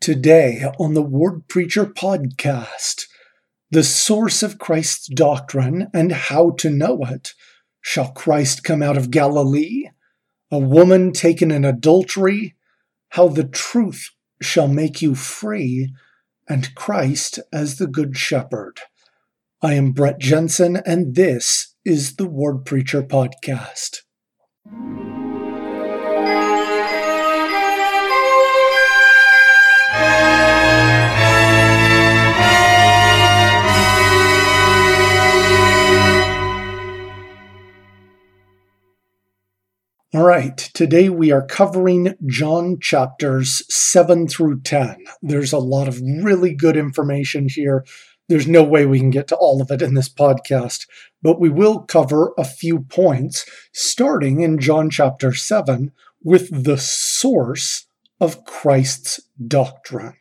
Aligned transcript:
Today 0.00 0.64
on 0.78 0.94
the 0.94 1.02
Ward 1.02 1.48
Preacher 1.48 1.84
podcast, 1.84 3.06
the 3.70 3.82
source 3.82 4.44
of 4.44 4.58
Christ's 4.58 5.08
doctrine 5.08 5.88
and 5.92 6.12
how 6.12 6.50
to 6.52 6.70
know 6.70 7.00
it. 7.02 7.34
Shall 7.80 8.12
Christ 8.12 8.62
come 8.62 8.80
out 8.80 8.96
of 8.96 9.10
Galilee? 9.10 9.88
A 10.52 10.58
woman 10.58 11.12
taken 11.12 11.50
in 11.50 11.64
adultery? 11.64 12.54
How 13.10 13.26
the 13.26 13.44
truth 13.44 14.10
shall 14.40 14.68
make 14.68 15.02
you 15.02 15.16
free, 15.16 15.92
and 16.48 16.74
Christ 16.76 17.40
as 17.52 17.78
the 17.78 17.88
Good 17.88 18.16
Shepherd. 18.16 18.80
I 19.60 19.74
am 19.74 19.90
Brett 19.90 20.20
Jensen, 20.20 20.76
and 20.86 21.16
this 21.16 21.74
is 21.84 22.16
the 22.16 22.26
Ward 22.26 22.64
Preacher 22.64 23.02
podcast. 23.02 24.02
All 40.14 40.24
right, 40.24 40.56
today 40.56 41.10
we 41.10 41.32
are 41.32 41.44
covering 41.44 42.14
John 42.24 42.78
chapters 42.80 43.62
7 43.68 44.26
through 44.26 44.62
10. 44.62 45.04
There's 45.20 45.52
a 45.52 45.58
lot 45.58 45.86
of 45.86 46.00
really 46.00 46.54
good 46.54 46.78
information 46.78 47.46
here. 47.46 47.84
There's 48.26 48.48
no 48.48 48.62
way 48.62 48.86
we 48.86 49.00
can 49.00 49.10
get 49.10 49.28
to 49.28 49.36
all 49.36 49.60
of 49.60 49.70
it 49.70 49.82
in 49.82 49.92
this 49.92 50.08
podcast, 50.08 50.86
but 51.20 51.38
we 51.38 51.50
will 51.50 51.80
cover 51.80 52.32
a 52.38 52.44
few 52.44 52.80
points, 52.84 53.44
starting 53.74 54.40
in 54.40 54.58
John 54.58 54.88
chapter 54.88 55.34
7 55.34 55.92
with 56.24 56.64
the 56.64 56.78
source 56.78 57.84
of 58.18 58.46
Christ's 58.46 59.20
doctrine. 59.46 60.14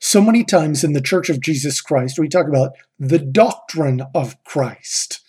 So 0.00 0.20
many 0.20 0.44
times 0.44 0.84
in 0.84 0.92
the 0.92 1.00
Church 1.00 1.30
of 1.30 1.40
Jesus 1.40 1.80
Christ, 1.80 2.18
we 2.18 2.28
talk 2.28 2.46
about 2.46 2.72
the 2.98 3.18
doctrine 3.18 4.02
of 4.14 4.36
Christ 4.44 5.22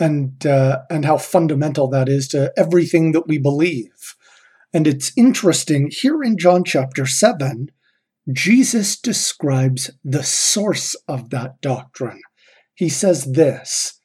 and 0.00 0.44
uh, 0.46 0.80
and 0.90 1.04
how 1.04 1.16
fundamental 1.16 1.88
that 1.88 2.08
is 2.08 2.28
to 2.28 2.52
everything 2.56 3.12
that 3.12 3.26
we 3.26 3.38
believe. 3.38 4.16
And 4.72 4.86
it's 4.86 5.12
interesting 5.16 5.90
here 5.92 6.22
in 6.22 6.38
John 6.38 6.64
chapter 6.64 7.04
7, 7.04 7.70
Jesus 8.32 8.98
describes 8.98 9.90
the 10.04 10.22
source 10.22 10.94
of 11.06 11.30
that 11.30 11.60
doctrine. 11.60 12.22
He 12.74 12.88
says 12.88 13.32
this 13.32 14.00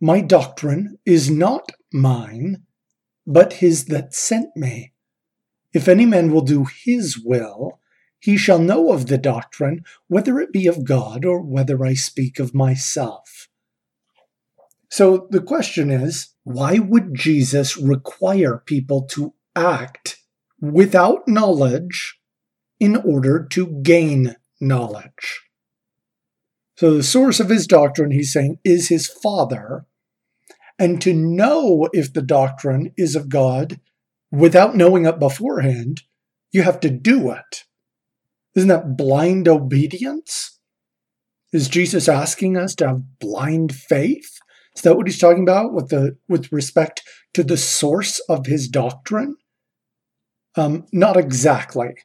My 0.00 0.20
doctrine 0.20 0.98
is 1.04 1.30
not 1.30 1.72
mine, 1.92 2.62
but 3.26 3.54
his 3.54 3.86
that 3.86 4.14
sent 4.14 4.56
me. 4.56 4.92
If 5.74 5.88
any 5.88 6.06
man 6.06 6.32
will 6.32 6.42
do 6.42 6.64
his 6.84 7.18
will, 7.22 7.80
he 8.18 8.36
shall 8.36 8.58
know 8.58 8.92
of 8.92 9.06
the 9.06 9.18
doctrine, 9.18 9.84
whether 10.08 10.40
it 10.40 10.52
be 10.52 10.66
of 10.66 10.84
God 10.84 11.24
or 11.24 11.40
whether 11.40 11.84
I 11.84 11.94
speak 11.94 12.38
of 12.38 12.54
myself. 12.54 13.48
So 14.88 15.26
the 15.30 15.40
question 15.42 15.90
is 15.90 16.34
why 16.44 16.78
would 16.78 17.14
Jesus 17.14 17.76
require 17.76 18.62
people 18.64 19.02
to 19.10 19.34
act 19.54 20.16
without 20.60 21.28
knowledge 21.28 22.18
in 22.80 22.96
order 22.96 23.46
to 23.52 23.80
gain 23.82 24.36
knowledge? 24.60 25.42
So 26.76 26.94
the 26.94 27.02
source 27.02 27.40
of 27.40 27.48
his 27.48 27.66
doctrine, 27.66 28.12
he's 28.12 28.32
saying, 28.32 28.60
is 28.64 28.88
his 28.88 29.08
Father. 29.08 29.84
And 30.78 31.02
to 31.02 31.12
know 31.12 31.88
if 31.92 32.12
the 32.12 32.22
doctrine 32.22 32.92
is 32.96 33.16
of 33.16 33.28
God 33.28 33.80
without 34.30 34.76
knowing 34.76 35.04
it 35.04 35.18
beforehand, 35.18 36.02
you 36.52 36.62
have 36.62 36.78
to 36.80 36.90
do 36.90 37.32
it. 37.32 37.64
Isn't 38.54 38.68
that 38.68 38.96
blind 38.96 39.48
obedience? 39.48 40.58
Is 41.52 41.68
Jesus 41.68 42.08
asking 42.08 42.56
us 42.56 42.74
to 42.76 42.86
have 42.86 43.18
blind 43.18 43.74
faith? 43.74 44.38
Is 44.78 44.82
that 44.82 44.96
what 44.96 45.08
he's 45.08 45.18
talking 45.18 45.42
about 45.42 45.74
with 45.74 45.88
the 45.88 46.16
with 46.28 46.52
respect 46.52 47.02
to 47.34 47.42
the 47.42 47.56
source 47.56 48.20
of 48.28 48.46
his 48.46 48.68
doctrine? 48.68 49.36
Um, 50.54 50.86
not 50.92 51.16
exactly. 51.16 51.96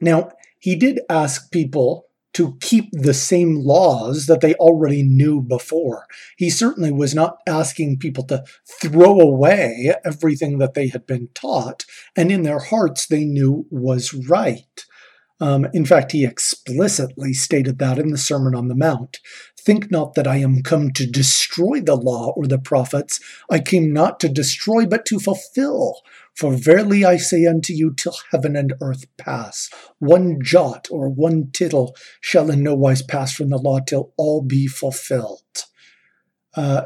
Now, 0.00 0.30
he 0.60 0.76
did 0.76 1.00
ask 1.10 1.50
people 1.50 2.06
to 2.34 2.56
keep 2.60 2.90
the 2.92 3.14
same 3.14 3.56
laws 3.56 4.26
that 4.26 4.40
they 4.40 4.54
already 4.54 5.02
knew 5.02 5.42
before. 5.42 6.06
He 6.36 6.48
certainly 6.48 6.92
was 6.92 7.12
not 7.12 7.38
asking 7.44 7.98
people 7.98 8.22
to 8.24 8.44
throw 8.80 9.18
away 9.18 9.96
everything 10.04 10.58
that 10.58 10.74
they 10.74 10.86
had 10.86 11.06
been 11.06 11.28
taught 11.34 11.86
and 12.14 12.30
in 12.30 12.44
their 12.44 12.60
hearts 12.60 13.04
they 13.04 13.24
knew 13.24 13.66
was 13.68 14.14
right. 14.14 14.84
Um, 15.40 15.66
in 15.74 15.84
fact, 15.84 16.12
he 16.12 16.24
explicitly 16.24 17.32
stated 17.32 17.78
that 17.78 17.98
in 17.98 18.10
the 18.10 18.18
Sermon 18.18 18.54
on 18.54 18.68
the 18.68 18.74
Mount. 18.74 19.18
Think 19.66 19.90
not 19.90 20.14
that 20.14 20.28
I 20.28 20.36
am 20.36 20.62
come 20.62 20.92
to 20.92 21.10
destroy 21.10 21.80
the 21.80 21.96
law 21.96 22.32
or 22.36 22.46
the 22.46 22.56
prophets. 22.56 23.18
I 23.50 23.58
came 23.58 23.92
not 23.92 24.20
to 24.20 24.28
destroy, 24.28 24.86
but 24.86 25.04
to 25.06 25.18
fulfill. 25.18 26.02
For 26.36 26.52
verily 26.52 27.04
I 27.04 27.16
say 27.16 27.46
unto 27.46 27.72
you, 27.72 27.92
till 27.92 28.14
heaven 28.30 28.54
and 28.54 28.74
earth 28.80 29.06
pass, 29.16 29.68
one 29.98 30.40
jot 30.40 30.86
or 30.88 31.08
one 31.08 31.50
tittle 31.50 31.96
shall 32.20 32.48
in 32.48 32.62
no 32.62 32.76
wise 32.76 33.02
pass 33.02 33.34
from 33.34 33.48
the 33.48 33.58
law 33.58 33.80
till 33.80 34.12
all 34.16 34.40
be 34.40 34.68
fulfilled. 34.68 35.42
Uh, 36.54 36.82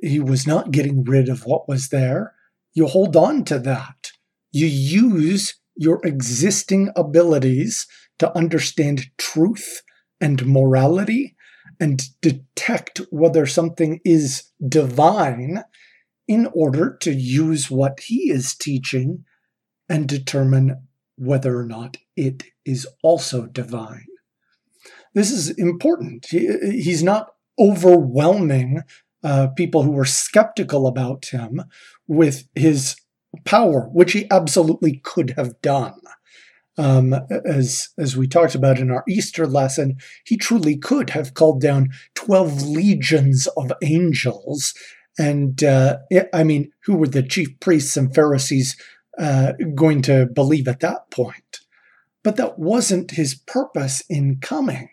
he 0.00 0.20
was 0.20 0.46
not 0.46 0.70
getting 0.70 1.02
rid 1.02 1.28
of 1.28 1.44
what 1.44 1.68
was 1.68 1.88
there. 1.88 2.34
You 2.72 2.86
hold 2.86 3.16
on 3.16 3.44
to 3.46 3.58
that. 3.58 4.12
You 4.52 4.68
use 4.68 5.56
your 5.74 6.00
existing 6.04 6.90
abilities 6.94 7.88
to 8.20 8.32
understand 8.36 9.06
truth 9.18 9.82
and 10.20 10.46
morality 10.46 11.34
and 11.80 12.02
detect 12.20 13.00
whether 13.10 13.46
something 13.46 14.00
is 14.04 14.44
divine 14.66 15.64
in 16.28 16.46
order 16.54 16.96
to 17.00 17.12
use 17.12 17.70
what 17.70 18.00
he 18.00 18.30
is 18.30 18.54
teaching 18.54 19.24
and 19.88 20.08
determine 20.08 20.86
whether 21.16 21.58
or 21.58 21.66
not 21.66 21.96
it 22.16 22.44
is 22.64 22.86
also 23.02 23.46
divine. 23.46 24.06
This 25.14 25.30
is 25.30 25.50
important. 25.50 26.26
He, 26.26 26.48
he's 26.62 27.02
not 27.02 27.34
overwhelming 27.58 28.82
uh, 29.22 29.48
people 29.48 29.82
who 29.82 29.92
were 29.92 30.04
skeptical 30.04 30.86
about 30.86 31.26
him 31.26 31.62
with 32.08 32.48
his 32.54 32.96
power, 33.44 33.88
which 33.92 34.12
he 34.12 34.26
absolutely 34.30 35.00
could 35.04 35.34
have 35.36 35.60
done 35.60 36.00
um, 36.78 37.14
as 37.44 37.90
as 37.98 38.16
we 38.16 38.26
talked 38.26 38.54
about 38.54 38.78
in 38.78 38.90
our 38.90 39.04
Easter 39.08 39.46
lesson, 39.46 39.96
he 40.24 40.36
truly 40.36 40.76
could 40.76 41.10
have 41.10 41.34
called 41.34 41.60
down 41.60 41.90
twelve 42.14 42.62
legions 42.62 43.46
of 43.56 43.72
angels, 43.82 44.74
and 45.18 45.62
uh, 45.62 45.98
I 46.32 46.44
mean, 46.44 46.72
who 46.84 46.96
were 46.96 47.08
the 47.08 47.22
chief 47.22 47.60
priests 47.60 47.96
and 47.96 48.14
Pharisees 48.14 48.76
uh, 49.18 49.52
going 49.74 50.02
to 50.02 50.26
believe 50.26 50.68
at 50.68 50.80
that 50.80 51.10
point? 51.10 51.60
But 52.22 52.36
that 52.36 52.58
wasn't 52.58 53.12
his 53.12 53.34
purpose 53.34 54.02
in 54.08 54.38
coming. 54.40 54.88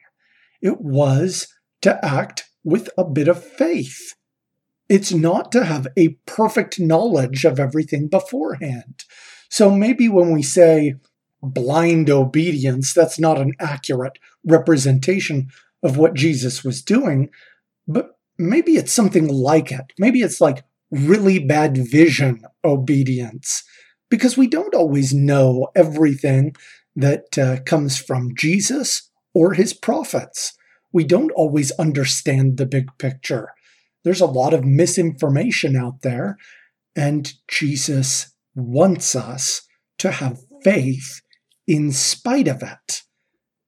It 0.62 0.82
was 0.82 1.48
to 1.82 2.04
act 2.04 2.50
with 2.64 2.90
a 2.98 3.06
bit 3.06 3.28
of 3.28 3.44
faith. 3.44 4.16
It's 4.90 5.14
not 5.14 5.52
to 5.52 5.64
have 5.64 5.88
a 5.96 6.18
perfect 6.26 6.80
knowledge 6.80 7.46
of 7.46 7.60
everything 7.60 8.08
beforehand. 8.08 9.06
So 9.50 9.70
maybe 9.70 10.10
when 10.10 10.32
we 10.34 10.42
say, 10.42 10.96
blind 11.42 12.10
obedience. 12.10 12.94
That's 12.94 13.20
not 13.20 13.40
an 13.40 13.54
accurate 13.60 14.20
representation 14.46 15.50
of 15.82 15.98
what 15.98 16.14
Jesus 16.14 16.64
was 16.64 16.82
doing, 16.82 17.30
but 17.88 18.18
maybe 18.38 18.74
it's 18.74 18.92
something 18.92 19.28
like 19.28 19.72
it. 19.72 19.94
Maybe 19.98 20.22
it's 20.22 20.42
like 20.42 20.64
really 20.92 21.40
bad 21.40 21.78
vision 21.78 22.44
obedience, 22.64 23.64
because 24.10 24.36
we 24.36 24.48
don't 24.48 24.74
always 24.74 25.14
know 25.14 25.70
everything 25.76 26.56
that 26.96 27.38
uh, 27.38 27.62
comes 27.66 27.98
from 27.98 28.36
Jesus 28.36 29.10
or 29.34 29.54
his 29.54 29.74
prophets. 29.74 30.58
We 30.92 31.04
don't 31.04 31.32
always 31.32 31.72
understand 31.74 32.58
the 32.58 32.66
big 32.66 32.90
picture. 32.98 33.54
There's 34.04 34.22
a 34.22 34.26
lot 34.26 34.54
of 34.54 34.66
misinformation 34.66 35.76
out 35.76 36.02
there, 36.02 36.38
and 36.96 37.32
Jesus 37.48 38.34
wants 38.56 39.16
us 39.16 39.62
to 40.00 40.12
have 40.12 40.42
faith 40.64 41.22
in 41.70 41.92
spite 41.92 42.48
of 42.48 42.64
it. 42.64 43.04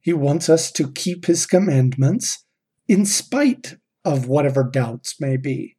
He 0.01 0.11
wants 0.11 0.49
us 0.49 0.71
to 0.71 0.91
keep 0.91 1.27
his 1.27 1.45
commandments 1.45 2.43
in 2.87 3.05
spite 3.05 3.75
of 4.03 4.27
whatever 4.27 4.63
doubts 4.63 5.21
may 5.21 5.37
be. 5.37 5.77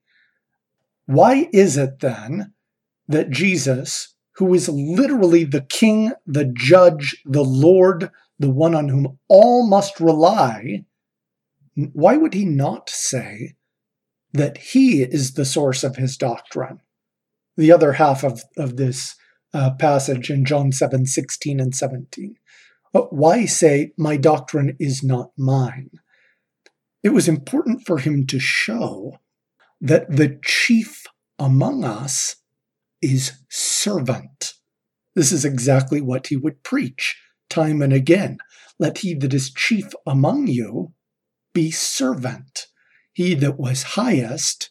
Why 1.06 1.48
is 1.52 1.76
it 1.76 1.98
then 1.98 2.54
that 3.08 3.30
Jesus, 3.30 4.14
who 4.36 4.54
is 4.54 4.68
literally 4.68 5.42
the 5.42 5.62
king, 5.62 6.12
the 6.24 6.44
judge, 6.44 7.20
the 7.24 7.42
Lord, 7.42 8.08
the 8.38 8.50
one 8.50 8.76
on 8.76 8.88
whom 8.88 9.18
all 9.28 9.68
must 9.68 9.98
rely, 9.98 10.84
why 11.74 12.16
would 12.16 12.34
he 12.34 12.44
not 12.44 12.88
say 12.88 13.56
that 14.32 14.58
he 14.58 15.02
is 15.02 15.32
the 15.32 15.44
source 15.44 15.82
of 15.82 15.96
his 15.96 16.16
doctrine? 16.16 16.78
The 17.56 17.72
other 17.72 17.94
half 17.94 18.22
of, 18.22 18.44
of 18.56 18.76
this 18.76 19.16
uh, 19.54 19.72
passage 19.72 20.30
in 20.30 20.44
John 20.44 20.72
7 20.72 21.06
16 21.06 21.60
and 21.60 21.74
17. 21.74 22.36
But 22.92 23.12
why 23.12 23.46
say, 23.46 23.92
My 23.96 24.16
doctrine 24.16 24.76
is 24.78 25.02
not 25.02 25.30
mine? 25.36 25.90
It 27.02 27.10
was 27.10 27.28
important 27.28 27.82
for 27.86 27.98
him 27.98 28.26
to 28.28 28.38
show 28.38 29.18
that 29.80 30.10
the 30.16 30.38
chief 30.44 31.04
among 31.38 31.84
us 31.84 32.36
is 33.00 33.32
servant. 33.48 34.54
This 35.14 35.32
is 35.32 35.44
exactly 35.44 36.00
what 36.00 36.28
he 36.28 36.36
would 36.36 36.62
preach 36.62 37.20
time 37.50 37.82
and 37.82 37.92
again. 37.92 38.38
Let 38.78 38.98
he 38.98 39.14
that 39.14 39.34
is 39.34 39.52
chief 39.52 39.92
among 40.06 40.46
you 40.46 40.92
be 41.52 41.70
servant. 41.70 42.68
He 43.12 43.34
that 43.34 43.58
was 43.58 43.82
highest 43.82 44.70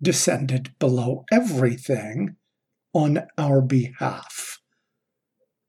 descended 0.00 0.74
below 0.78 1.24
everything 1.30 2.36
on 2.94 3.26
our 3.36 3.60
behalf. 3.60 4.60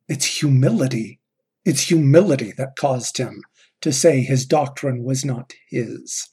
It's 0.07 0.39
humility. 0.39 1.19
It's 1.66 1.81
humility 1.81 2.54
that 2.57 2.75
caused 2.77 3.18
him 3.18 3.42
to 3.81 3.92
say 3.92 4.22
his 4.22 4.45
doctrine 4.45 5.04
was 5.04 5.25
not 5.25 5.54
his. 5.69 6.30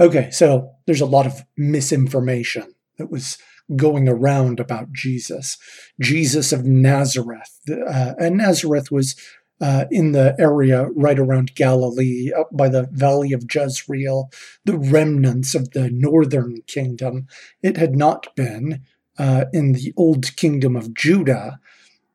Okay, 0.00 0.30
so 0.30 0.70
there's 0.86 1.00
a 1.00 1.06
lot 1.06 1.26
of 1.26 1.44
misinformation 1.56 2.74
that 2.98 3.10
was 3.10 3.38
going 3.74 4.08
around 4.08 4.60
about 4.60 4.92
Jesus. 4.92 5.58
Jesus 6.00 6.52
of 6.52 6.64
Nazareth. 6.64 7.60
Uh, 7.68 8.14
and 8.18 8.36
Nazareth 8.36 8.92
was 8.92 9.16
uh, 9.60 9.86
in 9.90 10.12
the 10.12 10.36
area 10.38 10.86
right 10.94 11.18
around 11.18 11.54
Galilee, 11.54 12.30
up 12.32 12.50
by 12.52 12.68
the 12.68 12.88
valley 12.92 13.32
of 13.32 13.44
Jezreel, 13.52 14.30
the 14.64 14.78
remnants 14.78 15.54
of 15.54 15.70
the 15.70 15.90
northern 15.90 16.62
kingdom. 16.66 17.26
It 17.62 17.76
had 17.76 17.96
not 17.96 18.34
been 18.36 18.82
uh, 19.18 19.46
in 19.52 19.72
the 19.72 19.92
old 19.96 20.36
kingdom 20.36 20.76
of 20.76 20.94
Judah. 20.94 21.58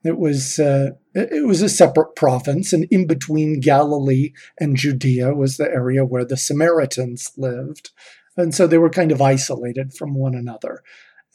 It 0.03 0.17
was 0.17 0.57
uh, 0.57 0.91
it 1.13 1.45
was 1.45 1.61
a 1.61 1.69
separate 1.69 2.15
province, 2.15 2.73
and 2.73 2.85
in 2.89 3.05
between 3.05 3.59
Galilee 3.59 4.33
and 4.59 4.75
Judea 4.75 5.33
was 5.35 5.57
the 5.57 5.69
area 5.69 6.03
where 6.03 6.25
the 6.25 6.37
Samaritans 6.37 7.31
lived, 7.37 7.91
and 8.35 8.55
so 8.55 8.65
they 8.65 8.79
were 8.79 8.89
kind 8.89 9.11
of 9.11 9.21
isolated 9.21 9.93
from 9.93 10.15
one 10.15 10.33
another. 10.33 10.81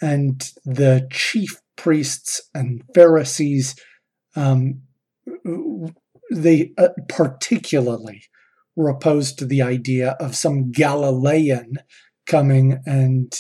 And 0.03 0.43
the 0.65 1.09
chief 1.11 1.63
priests 1.77 2.43
and 2.55 2.83
Pharisees, 2.95 3.77
um, 4.35 4.83
they 6.31 6.73
uh, 6.77 6.89
particularly 7.09 8.25
were 8.75 8.89
opposed 8.89 9.39
to 9.39 9.47
the 9.47 9.63
idea 9.63 10.17
of 10.21 10.37
some 10.37 10.71
Galilean 10.71 11.79
coming 12.27 12.81
and 12.85 13.33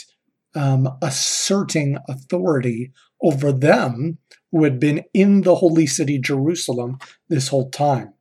um, 0.56 0.88
asserting 1.02 1.98
authority 2.08 2.92
over 3.22 3.52
them 3.52 4.18
who 4.50 4.64
had 4.64 4.80
been 4.80 5.04
in 5.12 5.42
the 5.42 5.56
holy 5.56 5.86
city 5.86 6.18
Jerusalem 6.18 6.98
this 7.28 7.48
whole 7.48 7.70
time. 7.70 8.14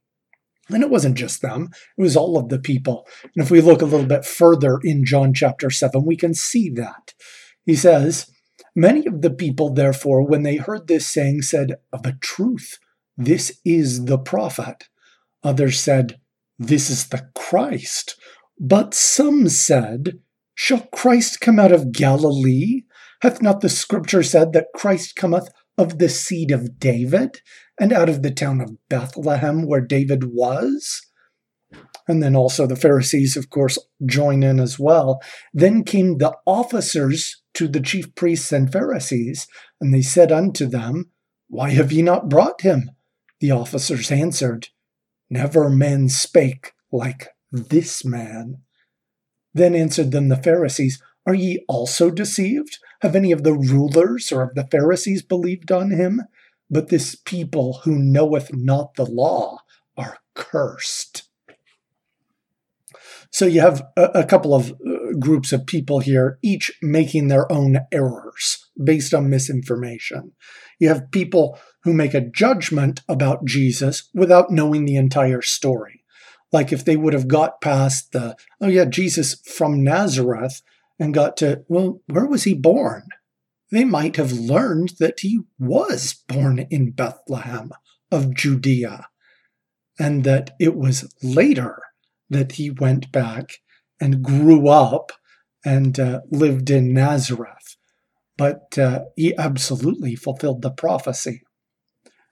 And 0.69 0.83
it 0.83 0.89
wasn't 0.89 1.15
just 1.15 1.41
them, 1.41 1.69
it 1.97 2.01
was 2.01 2.17
all 2.17 2.37
of 2.37 2.49
the 2.49 2.59
people. 2.59 3.07
And 3.23 3.43
if 3.43 3.51
we 3.51 3.61
look 3.61 3.81
a 3.81 3.85
little 3.85 4.07
bit 4.07 4.25
further 4.25 4.79
in 4.83 5.05
John 5.05 5.33
chapter 5.33 5.69
7, 5.69 6.03
we 6.03 6.17
can 6.17 6.33
see 6.33 6.69
that. 6.71 7.13
He 7.65 7.75
says, 7.75 8.31
Many 8.75 9.05
of 9.05 9.21
the 9.21 9.29
people, 9.29 9.73
therefore, 9.73 10.21
when 10.21 10.43
they 10.43 10.57
heard 10.57 10.87
this 10.87 11.07
saying, 11.07 11.43
said, 11.43 11.75
Of 11.93 12.05
a 12.05 12.13
truth, 12.13 12.79
this 13.15 13.59
is 13.63 14.05
the 14.05 14.17
prophet. 14.17 14.89
Others 15.43 15.79
said, 15.79 16.19
This 16.57 16.89
is 16.89 17.07
the 17.07 17.29
Christ. 17.35 18.19
But 18.59 18.93
some 18.93 19.47
said, 19.47 20.19
Shall 20.55 20.87
Christ 20.93 21.41
come 21.41 21.59
out 21.59 21.71
of 21.71 21.91
Galilee? 21.91 22.83
Hath 23.21 23.41
not 23.41 23.61
the 23.61 23.69
scripture 23.69 24.23
said 24.23 24.53
that 24.53 24.67
Christ 24.73 25.15
cometh 25.15 25.49
of 25.77 25.99
the 25.99 26.09
seed 26.09 26.51
of 26.51 26.79
David, 26.79 27.41
and 27.79 27.91
out 27.91 28.07
of 28.07 28.23
the 28.23 28.31
town 28.31 28.61
of 28.61 28.77
Bethlehem 28.89 29.67
where 29.67 29.81
David 29.81 30.23
was? 30.33 31.01
And 32.07 32.23
then 32.23 32.35
also 32.35 32.65
the 32.65 32.75
Pharisees, 32.75 33.35
of 33.35 33.49
course, 33.49 33.77
join 34.05 34.43
in 34.43 34.59
as 34.59 34.79
well. 34.79 35.21
Then 35.53 35.83
came 35.83 36.17
the 36.17 36.35
officers 36.45 37.41
to 37.55 37.67
the 37.67 37.81
chief 37.81 38.13
priests 38.15 38.51
and 38.51 38.71
Pharisees, 38.71 39.47
and 39.81 39.93
they 39.93 40.01
said 40.01 40.31
unto 40.31 40.67
them, 40.67 41.11
Why 41.49 41.71
have 41.71 41.91
ye 41.91 42.01
not 42.01 42.29
brought 42.29 42.61
him? 42.61 42.91
The 43.39 43.51
officers 43.51 44.11
answered, 44.11 44.69
Never 45.29 45.69
man 45.69 46.07
spake 46.07 46.73
like 46.91 47.29
this 47.51 48.05
man. 48.05 48.61
Then 49.55 49.73
answered 49.73 50.11
them 50.11 50.27
the 50.27 50.35
Pharisees, 50.35 51.01
Are 51.25 51.33
ye 51.33 51.63
also 51.67 52.11
deceived? 52.11 52.77
Have 53.01 53.15
any 53.15 53.31
of 53.31 53.43
the 53.43 53.53
rulers 53.53 54.31
or 54.31 54.43
of 54.43 54.53
the 54.53 54.67
Pharisees 54.69 55.23
believed 55.23 55.71
on 55.71 55.91
him? 55.91 56.21
But 56.69 56.89
this 56.89 57.15
people 57.15 57.81
who 57.83 57.95
knoweth 57.95 58.53
not 58.53 58.95
the 58.95 59.05
law 59.05 59.59
are 59.97 60.17
cursed. 60.35 61.29
So 63.31 63.45
you 63.45 63.61
have 63.61 63.81
a, 63.95 64.03
a 64.03 64.23
couple 64.25 64.53
of 64.53 64.71
uh, 64.71 65.17
groups 65.19 65.53
of 65.53 65.65
people 65.65 65.99
here, 65.99 66.37
each 66.41 66.71
making 66.81 67.27
their 67.27 67.49
own 67.51 67.79
errors 67.91 68.65
based 68.81 69.13
on 69.13 69.29
misinformation. 69.29 70.33
You 70.79 70.89
have 70.89 71.11
people 71.11 71.57
who 71.83 71.93
make 71.93 72.13
a 72.13 72.21
judgment 72.21 73.01
about 73.07 73.45
Jesus 73.45 74.09
without 74.13 74.51
knowing 74.51 74.85
the 74.85 74.95
entire 74.95 75.41
story. 75.41 76.04
Like 76.55 76.71
if 76.71 76.85
they 76.85 76.95
would 76.95 77.11
have 77.11 77.27
got 77.27 77.59
past 77.59 78.13
the, 78.13 78.37
oh 78.61 78.69
yeah, 78.69 78.85
Jesus 78.85 79.35
from 79.41 79.83
Nazareth 79.83 80.61
and 80.97 81.13
got 81.13 81.35
to, 81.37 81.65
well, 81.67 81.99
where 82.07 82.25
was 82.25 82.45
he 82.45 82.53
born? 82.53 83.03
They 83.71 83.83
might 83.83 84.15
have 84.15 84.31
learned 84.31 84.93
that 85.01 85.19
he 85.19 85.41
was 85.59 86.23
born 86.29 86.59
in 86.71 86.91
Bethlehem 86.91 87.73
of 88.09 88.33
Judea 88.33 89.09
and 89.99 90.23
that 90.23 90.51
it 90.57 90.77
was 90.77 91.13
later 91.21 91.81
that 92.29 92.53
he 92.53 92.69
went 92.69 93.11
back 93.11 93.57
and 93.99 94.23
grew 94.23 94.69
up 94.69 95.11
and 95.65 95.99
uh, 95.99 96.21
lived 96.31 96.69
in 96.69 96.93
Nazareth. 96.93 97.75
But 98.37 98.77
uh, 98.77 99.01
he 99.17 99.35
absolutely 99.37 100.15
fulfilled 100.15 100.61
the 100.61 100.71
prophecy. 100.71 101.41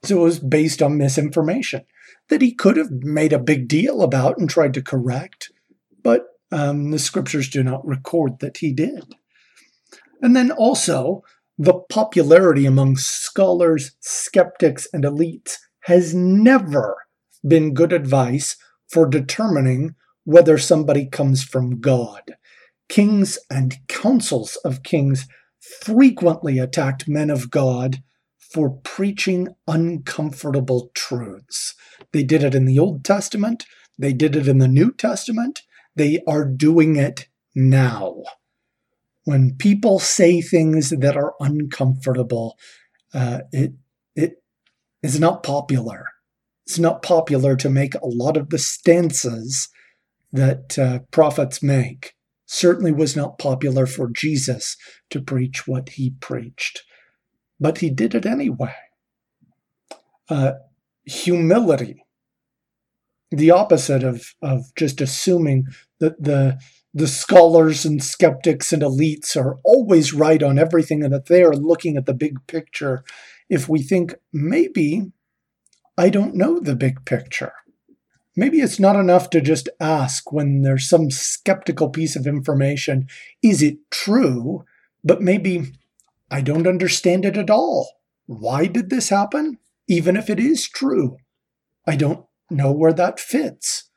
So 0.02 0.16
it 0.16 0.22
was 0.22 0.38
based 0.38 0.80
on 0.80 0.96
misinformation 0.96 1.84
that 2.28 2.42
he 2.42 2.52
could 2.54 2.76
have 2.76 2.90
made 2.90 3.32
a 3.32 3.38
big 3.38 3.68
deal 3.68 4.02
about 4.02 4.38
and 4.38 4.48
tried 4.48 4.74
to 4.74 4.82
correct, 4.82 5.50
but 6.02 6.26
um, 6.50 6.90
the 6.90 6.98
scriptures 6.98 7.48
do 7.48 7.62
not 7.62 7.86
record 7.86 8.38
that 8.40 8.58
he 8.58 8.72
did. 8.72 9.14
And 10.22 10.34
then 10.34 10.50
also, 10.50 11.22
the 11.58 11.74
popularity 11.74 12.66
among 12.66 12.96
scholars, 12.96 13.92
skeptics, 14.00 14.88
and 14.92 15.04
elites 15.04 15.56
has 15.82 16.14
never 16.14 16.96
been 17.46 17.74
good 17.74 17.92
advice 17.92 18.56
for 18.90 19.06
determining 19.06 19.94
whether 20.24 20.56
somebody 20.56 21.06
comes 21.06 21.44
from 21.44 21.80
God. 21.80 22.36
Kings 22.88 23.38
and 23.50 23.76
councils 23.88 24.56
of 24.64 24.82
kings 24.82 25.26
frequently 25.82 26.58
attacked 26.58 27.08
men 27.08 27.30
of 27.30 27.50
God 27.50 28.02
for 28.54 28.70
preaching 28.70 29.48
uncomfortable 29.66 30.92
truths. 30.94 31.74
They 32.12 32.22
did 32.22 32.44
it 32.44 32.54
in 32.54 32.66
the 32.66 32.78
Old 32.78 33.04
Testament, 33.04 33.66
they 33.98 34.12
did 34.12 34.36
it 34.36 34.46
in 34.46 34.58
the 34.58 34.68
New 34.68 34.92
Testament, 34.92 35.62
they 35.96 36.20
are 36.28 36.44
doing 36.44 36.94
it 36.94 37.26
now. 37.56 38.22
When 39.24 39.56
people 39.56 39.98
say 39.98 40.40
things 40.40 40.90
that 40.90 41.16
are 41.16 41.34
uncomfortable, 41.40 42.56
uh, 43.12 43.40
it 43.50 43.72
it 44.14 44.40
is 45.02 45.18
not 45.18 45.42
popular. 45.42 46.06
It's 46.64 46.78
not 46.78 47.02
popular 47.02 47.56
to 47.56 47.68
make 47.68 47.96
a 47.96 48.06
lot 48.06 48.36
of 48.36 48.50
the 48.50 48.58
stances 48.58 49.68
that 50.32 50.78
uh, 50.78 51.00
prophets 51.10 51.60
make. 51.60 52.14
Certainly 52.46 52.92
was 52.92 53.16
not 53.16 53.36
popular 53.36 53.86
for 53.86 54.08
Jesus 54.08 54.76
to 55.10 55.20
preach 55.20 55.66
what 55.66 55.88
he 55.90 56.10
preached 56.10 56.84
but 57.64 57.78
he 57.78 57.88
did 57.88 58.14
it 58.14 58.26
anyway. 58.26 58.74
Uh, 60.28 60.52
humility, 61.06 62.04
the 63.30 63.50
opposite 63.50 64.04
of, 64.04 64.34
of 64.42 64.66
just 64.76 65.00
assuming 65.00 65.68
that 65.98 66.22
the 66.22 66.60
the 66.92 67.08
scholars 67.08 67.86
and 67.86 68.04
skeptics 68.04 68.70
and 68.70 68.82
elites 68.82 69.34
are 69.34 69.56
always 69.64 70.12
right 70.12 70.42
on 70.42 70.58
everything 70.58 71.02
and 71.02 71.12
that 71.12 71.26
they 71.26 71.42
are 71.42 71.56
looking 71.56 71.96
at 71.96 72.04
the 72.04 72.12
big 72.12 72.36
picture. 72.46 73.02
If 73.48 73.66
we 73.66 73.80
think 73.80 74.14
maybe 74.30 75.10
I 75.96 76.10
don't 76.10 76.34
know 76.34 76.60
the 76.60 76.76
big 76.76 77.06
picture. 77.06 77.54
Maybe 78.36 78.60
it's 78.60 78.78
not 78.78 78.94
enough 78.94 79.30
to 79.30 79.40
just 79.40 79.70
ask 79.80 80.30
when 80.30 80.60
there's 80.60 80.86
some 80.86 81.10
skeptical 81.10 81.88
piece 81.88 82.14
of 82.14 82.26
information, 82.26 83.08
is 83.42 83.62
it 83.62 83.78
true? 83.90 84.66
But 85.02 85.22
maybe 85.22 85.72
I 86.34 86.40
don't 86.40 86.66
understand 86.66 87.24
it 87.24 87.36
at 87.36 87.48
all. 87.48 87.88
Why 88.26 88.66
did 88.66 88.90
this 88.90 89.10
happen? 89.10 89.58
Even 89.86 90.16
if 90.16 90.28
it 90.28 90.40
is 90.40 90.68
true, 90.68 91.18
I 91.86 91.94
don't 91.94 92.26
know 92.50 92.72
where 92.72 92.92
that 92.92 93.20
fits. 93.20 93.88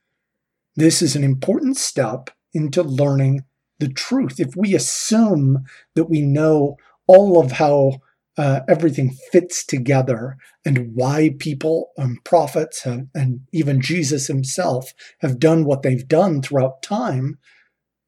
This 0.76 1.02
is 1.02 1.16
an 1.16 1.24
important 1.24 1.78
step 1.78 2.30
into 2.54 2.84
learning 2.84 3.46
the 3.80 3.88
truth. 3.90 4.40
If 4.40 4.56
we 4.56 4.76
assume 4.76 5.64
that 5.96 6.12
we 6.12 6.22
know 6.22 6.76
all 7.08 7.42
of 7.42 7.54
how 7.54 8.02
uh, 8.38 8.60
everything 8.70 9.18
fits 9.32 9.66
together 9.66 10.38
and 10.64 10.94
why 10.94 11.32
people 11.40 11.90
and 11.98 12.24
prophets 12.24 12.86
and 12.86 13.40
even 13.52 13.82
Jesus 13.82 14.28
himself 14.28 14.94
have 15.22 15.40
done 15.40 15.66
what 15.66 15.82
they've 15.82 16.08
done 16.08 16.44
throughout 16.44 16.84
time, 16.84 17.40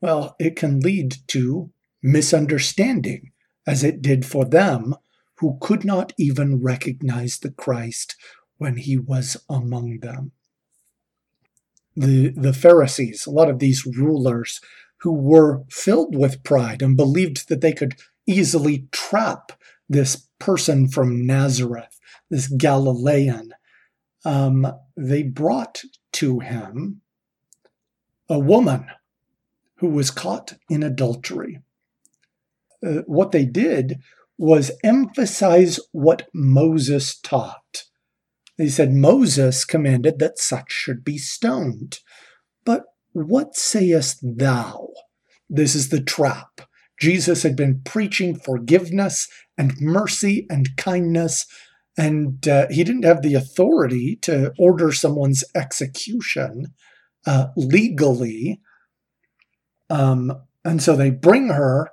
well, 0.01 0.35
it 0.37 0.55
can 0.55 0.81
lead 0.81 1.15
to 1.29 1.71
misunderstanding, 2.03 3.31
as 3.69 3.83
it 3.83 4.01
did 4.01 4.25
for 4.25 4.45
them 4.45 4.95
who 5.35 5.55
could 5.61 5.85
not 5.85 6.11
even 6.17 6.59
recognize 6.59 7.37
the 7.37 7.51
Christ 7.51 8.15
when 8.57 8.77
he 8.77 8.97
was 8.97 9.37
among 9.47 9.99
them. 9.99 10.31
The, 11.95 12.29
the 12.29 12.51
Pharisees, 12.51 13.27
a 13.27 13.29
lot 13.29 13.47
of 13.47 13.59
these 13.59 13.85
rulers 13.85 14.59
who 15.01 15.13
were 15.13 15.65
filled 15.69 16.15
with 16.15 16.43
pride 16.43 16.81
and 16.81 16.97
believed 16.97 17.47
that 17.47 17.61
they 17.61 17.71
could 17.71 17.93
easily 18.25 18.87
trap 18.91 19.51
this 19.87 20.27
person 20.39 20.87
from 20.87 21.27
Nazareth, 21.27 21.99
this 22.31 22.47
Galilean, 22.47 23.53
um, 24.25 24.65
they 24.97 25.21
brought 25.21 25.83
to 26.13 26.39
him 26.39 27.01
a 28.27 28.39
woman 28.39 28.87
who 29.75 29.89
was 29.89 30.09
caught 30.09 30.55
in 30.71 30.81
adultery. 30.81 31.59
Uh, 32.85 33.01
what 33.05 33.31
they 33.31 33.45
did 33.45 33.99
was 34.37 34.71
emphasize 34.83 35.79
what 35.91 36.29
Moses 36.33 37.19
taught. 37.19 37.83
They 38.57 38.69
said 38.69 38.93
Moses 38.93 39.65
commanded 39.65 40.19
that 40.19 40.37
such 40.39 40.71
should 40.71 41.03
be 41.03 41.17
stoned. 41.17 41.99
But 42.65 42.83
what 43.13 43.55
sayest 43.55 44.19
thou? 44.21 44.89
This 45.49 45.75
is 45.75 45.89
the 45.89 46.01
trap. 46.01 46.61
Jesus 46.99 47.43
had 47.43 47.55
been 47.55 47.81
preaching 47.83 48.35
forgiveness 48.35 49.27
and 49.57 49.73
mercy 49.79 50.45
and 50.49 50.75
kindness, 50.77 51.45
and 51.97 52.47
uh, 52.47 52.67
he 52.69 52.83
didn't 52.83 53.05
have 53.05 53.21
the 53.21 53.33
authority 53.33 54.17
to 54.21 54.53
order 54.59 54.91
someone's 54.91 55.43
execution 55.55 56.67
uh, 57.25 57.47
legally. 57.55 58.61
Um, 59.89 60.33
and 60.63 60.83
so 60.83 60.95
they 60.95 61.09
bring 61.09 61.49
her, 61.49 61.89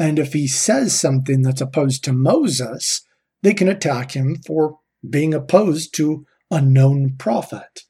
and 0.00 0.18
if 0.18 0.32
he 0.32 0.48
says 0.48 0.98
something 0.98 1.42
that's 1.42 1.60
opposed 1.60 2.02
to 2.04 2.12
Moses, 2.14 3.02
they 3.42 3.52
can 3.52 3.68
attack 3.68 4.12
him 4.12 4.36
for 4.46 4.78
being 5.08 5.34
opposed 5.34 5.94
to 5.96 6.26
a 6.50 6.62
known 6.62 7.16
prophet. 7.18 7.82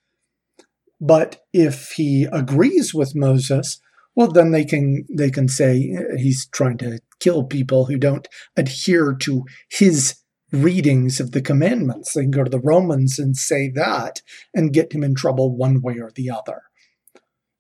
But 1.01 1.41
if 1.53 1.93
he 1.93 2.25
agrees 2.25 2.93
with 2.93 3.15
Moses, 3.15 3.81
well 4.17 4.27
then 4.27 4.51
they 4.51 4.65
can 4.65 5.07
they 5.09 5.31
can 5.31 5.47
say 5.49 5.97
he's 6.17 6.47
trying 6.49 6.79
to 6.79 6.99
kill 7.21 7.45
people 7.45 7.87
who 7.87 7.97
don't 7.97 8.27
adhere 8.57 9.15
to 9.23 9.45
his 9.71 10.17
readings 10.53 11.21
of 11.21 11.31
the 11.31 11.41
commandments 11.41 12.13
they 12.13 12.23
can 12.23 12.33
go 12.33 12.43
to 12.43 12.51
the 12.51 12.59
romans 12.59 13.21
and 13.21 13.37
say 13.37 13.71
that 13.71 14.21
and 14.53 14.73
get 14.73 14.93
him 14.93 15.05
in 15.05 15.15
trouble 15.15 15.57
one 15.57 15.81
way 15.81 16.01
or 16.01 16.11
the 16.17 16.29
other 16.29 16.63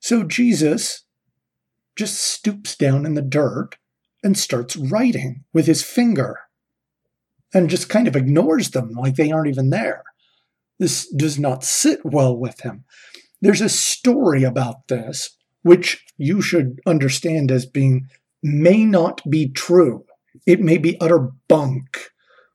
so 0.00 0.25
jesus 0.25 1.04
just 1.95 2.21
stoops 2.21 2.75
down 2.75 3.07
in 3.07 3.14
the 3.14 3.23
dirt 3.23 3.76
and 4.23 4.37
starts 4.37 4.77
writing 4.77 5.45
with 5.53 5.67
his 5.67 5.83
finger 5.83 6.39
and 7.53 7.71
just 7.71 7.89
kind 7.89 8.07
of 8.07 8.17
ignores 8.17 8.71
them 8.71 8.93
like 8.93 9.17
they 9.17 9.31
aren't 9.31 9.49
even 9.49 9.71
there 9.71 10.03
this 10.79 11.09
does 11.09 11.39
not 11.39 11.65
sit 11.65 12.00
well 12.05 12.37
with 12.37 12.61
him 12.61 12.85
there's 13.41 13.61
a 13.61 13.69
story 13.69 14.45
about 14.45 14.89
this 14.89 15.37
which 15.62 16.05
you 16.17 16.41
should 16.41 16.81
understand 16.87 17.50
as 17.50 17.67
being 17.67 18.09
may 18.43 18.85
not 18.85 19.21
be 19.29 19.49
true. 19.49 20.05
It 20.47 20.61
may 20.61 20.79
be 20.79 21.00
utter 21.00 21.31
bunk. 21.49 22.11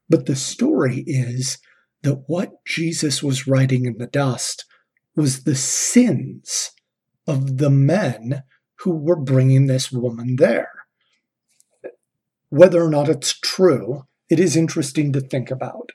But 0.10 0.26
the 0.26 0.36
story 0.36 1.04
is 1.08 1.58
that 2.04 2.24
what 2.28 2.64
Jesus 2.66 3.24
was 3.24 3.48
writing 3.48 3.86
in 3.86 3.98
the 3.98 4.08
dust 4.08 4.66
was 5.16 5.44
the 5.44 5.56
sins 5.56 6.72
of 7.28 7.58
the 7.58 7.70
men 7.70 8.44
who 8.80 8.92
were 8.92 9.16
bringing 9.16 9.66
this 9.66 9.92
woman 9.92 10.36
there. 10.36 10.72
Whether 12.56 12.82
or 12.82 12.90
not 12.90 13.10
it's 13.10 13.38
true, 13.38 14.04
it 14.30 14.40
is 14.40 14.56
interesting 14.56 15.12
to 15.12 15.20
think 15.20 15.52
about. 15.52 15.92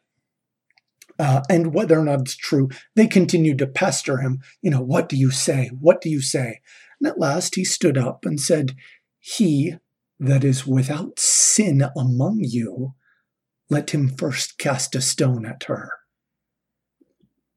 Uh, 1.18 1.40
and 1.48 1.72
whether 1.72 1.98
or 1.98 2.04
not 2.04 2.20
it's 2.20 2.36
true, 2.36 2.68
they 2.94 3.06
continued 3.06 3.56
to 3.58 3.66
pester 3.66 4.18
him. 4.18 4.40
You 4.60 4.72
know, 4.72 4.82
what 4.82 5.08
do 5.08 5.16
you 5.16 5.30
say? 5.30 5.70
What 5.80 6.02
do 6.02 6.10
you 6.10 6.20
say? 6.20 6.60
And 7.00 7.08
at 7.08 7.18
last 7.18 7.54
he 7.54 7.64
stood 7.64 7.96
up 7.96 8.26
and 8.26 8.38
said, 8.38 8.76
He 9.18 9.76
that 10.18 10.44
is 10.44 10.66
without 10.66 11.18
sin 11.18 11.82
among 11.96 12.40
you, 12.42 12.92
let 13.70 13.92
him 13.92 14.10
first 14.10 14.58
cast 14.58 14.94
a 14.94 15.00
stone 15.00 15.46
at 15.46 15.64
her. 15.64 15.92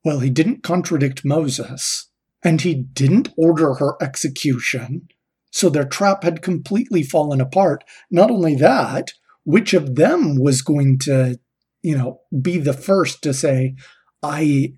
Well, 0.05 0.19
he 0.19 0.29
didn't 0.29 0.63
contradict 0.63 1.25
Moses, 1.25 2.09
and 2.41 2.61
he 2.61 2.73
didn't 2.73 3.33
order 3.35 3.73
her 3.73 3.97
execution, 4.01 5.09
so 5.53 5.69
their 5.69 5.85
trap 5.85 6.23
had 6.23 6.41
completely 6.41 7.03
fallen 7.03 7.39
apart. 7.39 7.83
Not 8.09 8.31
only 8.31 8.55
that, 8.55 9.11
which 9.43 9.75
of 9.75 9.95
them 9.95 10.39
was 10.39 10.63
going 10.63 10.97
to, 10.99 11.39
you 11.83 11.95
know, 11.95 12.21
be 12.41 12.57
the 12.57 12.73
first 12.73 13.21
to 13.21 13.35
say, 13.35 13.75
I 14.23 14.73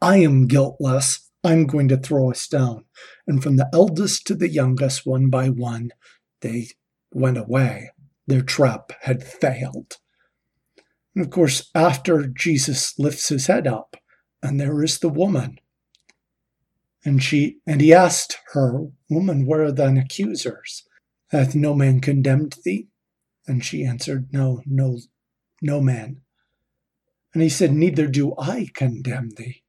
I 0.00 0.18
am 0.18 0.46
guiltless 0.46 1.28
I'm 1.42 1.66
going 1.66 1.88
to 1.88 1.96
throw 1.96 2.30
a 2.30 2.36
stone. 2.36 2.84
And 3.26 3.42
from 3.42 3.56
the 3.56 3.68
eldest 3.72 4.24
to 4.28 4.36
the 4.36 4.48
youngest, 4.48 5.04
one 5.04 5.30
by 5.30 5.48
one, 5.48 5.90
they 6.42 6.68
went 7.12 7.38
away. 7.38 7.90
Their 8.28 8.42
trap 8.42 8.92
had 9.00 9.24
failed. 9.24 9.96
And 11.16 11.24
of 11.24 11.32
course, 11.32 11.70
after 11.74 12.28
Jesus 12.28 12.96
lifts 13.00 13.30
his 13.30 13.48
head 13.48 13.66
up, 13.66 13.96
and 14.42 14.60
there 14.60 14.84
is 14.84 15.00
the 15.00 15.08
woman. 15.08 15.58
And 17.04 17.22
she 17.22 17.58
and 17.66 17.80
he 17.80 17.94
asked 17.94 18.38
her, 18.52 18.86
Woman, 19.08 19.46
where 19.46 19.64
are 19.64 19.72
thine 19.72 19.96
accusers? 19.96 20.84
Hath 21.30 21.54
no 21.54 21.74
man 21.74 22.00
condemned 22.00 22.56
thee? 22.64 22.88
And 23.46 23.64
she 23.64 23.84
answered, 23.84 24.28
No, 24.32 24.62
no, 24.66 24.98
no 25.62 25.80
man. 25.80 26.20
And 27.32 27.42
he 27.42 27.48
said, 27.48 27.72
Neither 27.72 28.06
do 28.06 28.34
I 28.38 28.68
condemn 28.74 29.30
thee. 29.30 29.62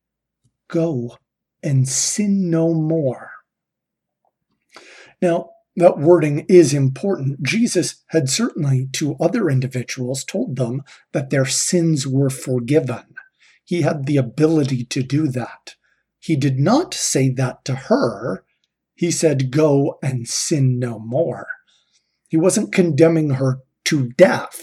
Go 0.67 1.17
and 1.63 1.87
sin 1.87 2.49
no 2.49 2.73
more. 2.73 3.31
Now, 5.21 5.51
that 5.75 5.99
wording 5.99 6.45
is 6.49 6.73
important. 6.73 7.43
Jesus 7.43 8.03
had 8.07 8.29
certainly 8.29 8.89
to 8.93 9.15
other 9.21 9.49
individuals 9.49 10.25
told 10.25 10.57
them 10.57 10.81
that 11.13 11.29
their 11.29 11.45
sins 11.45 12.05
were 12.05 12.29
forgiven. 12.29 13.03
He 13.63 13.83
had 13.83 14.05
the 14.05 14.17
ability 14.17 14.83
to 14.85 15.01
do 15.01 15.27
that. 15.29 15.75
He 16.21 16.35
did 16.35 16.59
not 16.59 16.93
say 16.93 17.29
that 17.29 17.65
to 17.65 17.75
her. 17.75 18.45
He 18.93 19.09
said, 19.11 19.51
Go 19.51 19.97
and 20.03 20.27
sin 20.27 20.79
no 20.79 20.99
more. 20.99 21.47
He 22.29 22.37
wasn't 22.37 22.71
condemning 22.71 23.31
her 23.31 23.59
to 23.85 24.09
death. 24.13 24.61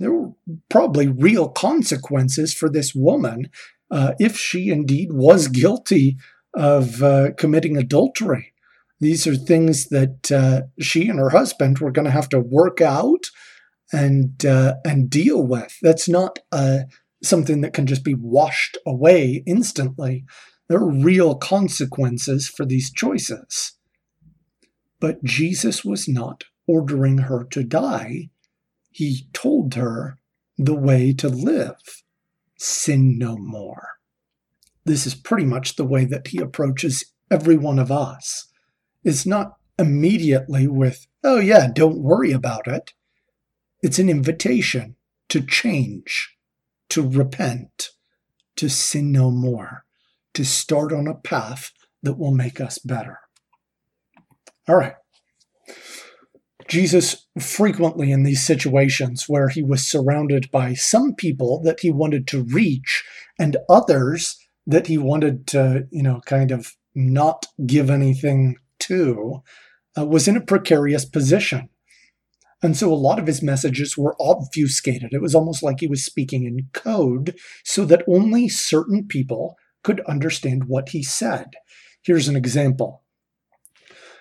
There 0.00 0.12
were 0.12 0.32
probably 0.70 1.06
real 1.06 1.48
consequences 1.48 2.54
for 2.54 2.70
this 2.70 2.94
woman 2.94 3.50
uh, 3.90 4.14
if 4.18 4.36
she 4.36 4.70
indeed 4.70 5.12
was 5.12 5.46
guilty 5.48 6.16
of 6.56 7.02
uh, 7.02 7.32
committing 7.36 7.76
adultery. 7.76 8.52
These 8.98 9.26
are 9.26 9.36
things 9.36 9.88
that 9.88 10.32
uh, 10.32 10.62
she 10.80 11.08
and 11.08 11.18
her 11.18 11.30
husband 11.30 11.78
were 11.78 11.92
going 11.92 12.06
to 12.06 12.10
have 12.10 12.30
to 12.30 12.40
work 12.40 12.80
out 12.80 13.26
and 13.92 14.44
uh, 14.46 14.76
and 14.86 15.10
deal 15.10 15.42
with. 15.46 15.76
That's 15.82 16.08
not 16.08 16.38
uh, 16.50 16.80
something 17.22 17.60
that 17.60 17.74
can 17.74 17.86
just 17.86 18.04
be 18.04 18.14
washed 18.14 18.78
away 18.86 19.42
instantly. 19.46 20.24
There 20.72 20.80
are 20.80 20.90
real 20.90 21.34
consequences 21.34 22.48
for 22.48 22.64
these 22.64 22.90
choices. 22.90 23.72
But 25.00 25.22
Jesus 25.22 25.84
was 25.84 26.08
not 26.08 26.44
ordering 26.66 27.18
her 27.18 27.44
to 27.50 27.62
die. 27.62 28.30
He 28.90 29.28
told 29.34 29.74
her 29.74 30.16
the 30.56 30.74
way 30.74 31.12
to 31.12 31.28
live 31.28 31.76
sin 32.56 33.18
no 33.18 33.36
more. 33.36 33.86
This 34.86 35.06
is 35.06 35.14
pretty 35.14 35.44
much 35.44 35.76
the 35.76 35.84
way 35.84 36.06
that 36.06 36.28
he 36.28 36.38
approaches 36.38 37.04
every 37.30 37.58
one 37.58 37.78
of 37.78 37.92
us. 37.92 38.48
It's 39.04 39.26
not 39.26 39.58
immediately 39.78 40.66
with, 40.68 41.06
oh, 41.22 41.38
yeah, 41.38 41.68
don't 41.70 42.00
worry 42.00 42.32
about 42.32 42.66
it. 42.66 42.94
It's 43.82 43.98
an 43.98 44.08
invitation 44.08 44.96
to 45.28 45.42
change, 45.42 46.34
to 46.88 47.06
repent, 47.06 47.90
to 48.56 48.70
sin 48.70 49.12
no 49.12 49.30
more, 49.30 49.84
to 50.34 50.44
start 50.44 50.92
on 50.92 51.06
a 51.06 51.14
path 51.14 51.72
that 52.02 52.18
will 52.18 52.32
make 52.32 52.60
us 52.60 52.78
better. 52.78 53.18
All 54.68 54.76
right. 54.76 54.94
Jesus 56.68 57.26
frequently 57.38 58.10
in 58.10 58.22
these 58.22 58.44
situations 58.44 59.24
where 59.28 59.48
he 59.48 59.62
was 59.62 59.86
surrounded 59.86 60.50
by 60.50 60.74
some 60.74 61.14
people 61.14 61.60
that 61.62 61.80
he 61.80 61.90
wanted 61.90 62.26
to 62.28 62.44
reach 62.44 63.04
and 63.38 63.56
others 63.68 64.38
that 64.66 64.86
he 64.86 64.96
wanted 64.96 65.46
to, 65.48 65.86
you 65.90 66.02
know, 66.02 66.20
kind 66.24 66.50
of 66.50 66.74
not 66.94 67.46
give 67.66 67.90
anything 67.90 68.56
to, 68.78 69.42
uh, 69.98 70.06
was 70.06 70.28
in 70.28 70.36
a 70.36 70.40
precarious 70.40 71.04
position. 71.04 71.68
And 72.62 72.76
so 72.76 72.92
a 72.92 72.94
lot 72.94 73.18
of 73.18 73.26
his 73.26 73.42
messages 73.42 73.98
were 73.98 74.16
obfuscated. 74.20 75.12
It 75.12 75.20
was 75.20 75.34
almost 75.34 75.62
like 75.62 75.80
he 75.80 75.88
was 75.88 76.04
speaking 76.04 76.44
in 76.44 76.68
code 76.72 77.34
so 77.64 77.84
that 77.86 78.04
only 78.06 78.48
certain 78.48 79.06
people 79.08 79.56
could 79.82 80.00
understand 80.02 80.64
what 80.64 80.90
he 80.90 81.02
said. 81.02 81.54
Here's 82.02 82.28
an 82.28 82.36
example. 82.36 83.02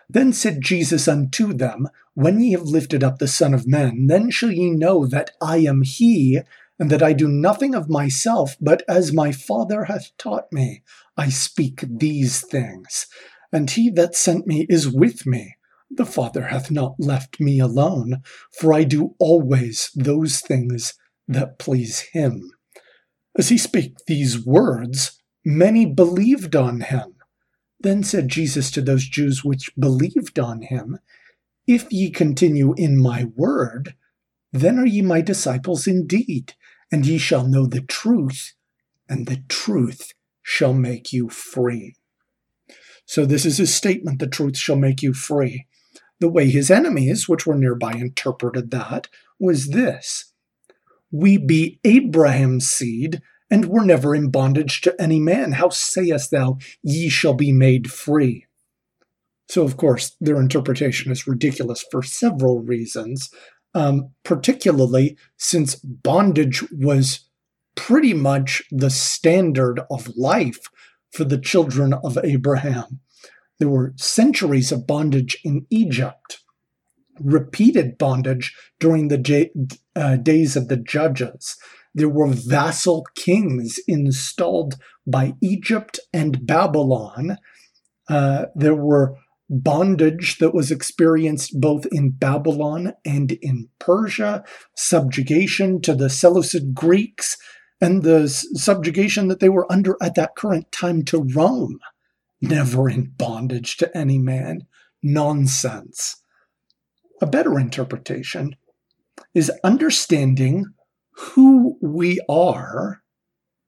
Then 0.10 0.34
said 0.34 0.62
Jesus 0.62 1.08
unto 1.08 1.54
them, 1.54 1.88
When 2.16 2.42
ye 2.42 2.52
have 2.52 2.64
lifted 2.64 3.04
up 3.04 3.20
the 3.20 3.28
Son 3.28 3.54
of 3.54 3.68
Man, 3.68 4.08
then 4.08 4.30
shall 4.30 4.52
ye 4.52 4.70
know 4.70 5.06
that 5.06 5.32
I 5.42 5.58
am 5.58 5.84
he, 5.84 6.42
and 6.78 6.90
that 6.90 7.04
I 7.04 7.14
do 7.14 7.28
nothing 7.28 7.76
of 7.76 7.90
myself, 7.90 8.58
but 8.60 8.84
as 8.88 9.14
my 9.14 9.32
Father 9.32 9.86
hath 9.86 10.12
taught 10.18 10.52
me, 10.52 10.84
I 11.16 11.30
speak 11.30 11.84
these 11.88 12.42
things. 12.42 13.08
And 13.54 13.70
he 13.70 13.90
that 13.92 14.16
sent 14.16 14.48
me 14.48 14.66
is 14.68 14.90
with 14.90 15.26
me. 15.26 15.56
The 15.90 16.06
Father 16.06 16.46
hath 16.48 16.72
not 16.72 16.96
left 16.98 17.40
me 17.40 17.60
alone, 17.60 18.24
for 18.52 18.74
I 18.74 18.84
do 18.84 19.16
always 19.20 19.92
those 19.96 20.40
things 20.40 20.94
that 21.28 21.60
please 21.60 22.00
him. 22.14 22.52
As 23.38 23.50
he 23.50 23.58
spake 23.58 23.98
these 24.08 24.44
words, 24.46 25.21
many 25.44 25.86
believed 25.86 26.56
on 26.56 26.82
him. 26.82 27.16
Then 27.80 28.04
said 28.04 28.28
Jesus 28.28 28.70
to 28.72 28.82
those 28.82 29.06
Jews 29.06 29.44
which 29.44 29.72
believed 29.78 30.38
on 30.40 30.62
him, 30.62 31.00
If 31.66 31.92
ye 31.92 32.12
continue 32.12 32.74
in 32.78 32.98
my 32.98 33.26
word, 33.36 33.96
then 34.54 34.78
are 34.78 34.86
ye 34.86 35.02
my 35.02 35.22
disciples 35.22 35.88
indeed, 35.88 36.54
and 36.92 37.06
ye 37.06 37.18
shall 37.18 37.48
know 37.48 37.66
the 37.66 37.82
truth, 37.82 38.54
and 39.10 39.26
the 39.26 39.44
truth 39.48 40.14
shall 40.44 40.74
make 40.74 41.14
you 41.14 41.30
free. 41.30 41.96
So, 43.06 43.26
this 43.26 43.46
is 43.46 43.58
his 43.58 43.74
statement 43.74 44.20
the 44.20 44.28
truth 44.28 44.58
shall 44.58 44.76
make 44.76 45.02
you 45.02 45.14
free. 45.14 45.66
The 46.20 46.30
way 46.30 46.50
his 46.50 46.70
enemies, 46.70 47.28
which 47.28 47.48
were 47.48 47.56
nearby, 47.56 47.94
interpreted 47.94 48.72
that 48.72 49.08
was 49.40 49.70
this 49.70 50.34
We 51.12 51.38
be 51.38 51.80
Abraham's 51.84 52.70
seed 52.70 53.22
and 53.52 53.66
were 53.66 53.86
never 53.86 54.16
in 54.16 54.32
bondage 54.32 54.82
to 54.82 54.96
any 55.00 55.20
man. 55.20 55.52
How 55.52 55.70
sayest 55.70 56.32
thou, 56.32 56.58
ye 56.82 57.10
shall 57.10 57.34
be 57.34 57.52
made 57.52 57.92
free? 57.92 58.48
So, 59.50 59.64
of 59.64 59.76
course, 59.76 60.16
their 60.22 60.40
interpretation 60.40 61.12
is 61.12 61.28
ridiculous 61.28 61.86
for 61.92 62.02
several 62.02 62.62
reasons, 62.62 63.30
um, 63.74 64.12
particularly 64.24 65.18
since 65.36 65.76
bondage 65.76 66.64
was 66.72 67.28
pretty 67.76 68.14
much 68.14 68.64
the 68.72 68.90
standard 68.90 69.82
of 69.92 70.16
life 70.16 70.62
for 71.12 71.26
the 71.26 71.38
children 71.38 71.94
of 71.94 72.18
Abraham. 72.24 73.02
There 73.60 73.70
were 73.70 73.94
centuries 73.98 74.72
of 74.72 74.88
bondage 74.88 75.38
in 75.44 75.66
Egypt, 75.70 76.40
repeated 77.20 77.98
bondage 77.98 78.56
during 78.80 79.10
the 79.10 79.18
j- 79.18 79.52
uh, 79.96 80.16
days 80.16 80.56
of 80.56 80.70
the 80.70 80.78
judges. 80.78 81.58
There 81.94 82.10
were 82.10 82.28
vassal 82.28 83.06
kings 83.16 83.80
installed 83.88 84.76
by 85.06 85.34
Egypt 85.42 86.00
and 86.14 86.46
Babylon. 86.46 87.38
Uh, 88.10 88.46
there 88.56 88.76
were 88.76 89.18
bondage 89.50 90.38
that 90.38 90.54
was 90.54 90.72
experienced 90.72 91.60
both 91.60 91.86
in 91.88 92.12
Babylon 92.12 92.94
and 93.06 93.34
in 93.34 93.68
Persia, 93.80 94.44
subjugation 94.76 95.82
to 95.82 95.94
the 95.94 96.10
Seleucid 96.10 96.74
Greeks, 96.74 97.38
and 97.82 98.04
the 98.04 98.30
subjugation 98.30 99.28
that 99.28 99.40
they 99.40 99.50
were 99.50 99.70
under 99.72 99.98
at 100.02 100.16
that 100.16 100.36
current 100.36 100.72
time 100.72 101.04
to 101.06 101.24
Rome. 101.34 101.80
Never 102.40 102.90
in 102.90 103.14
bondage 103.18 103.78
to 103.78 103.98
any 103.98 104.18
man. 104.18 104.66
Nonsense. 105.04 106.22
A 107.22 107.26
better 107.26 107.60
interpretation 107.60 108.56
is 109.34 109.52
understanding 109.64 110.66
who 111.22 111.78
we 111.82 112.20
are, 112.28 113.04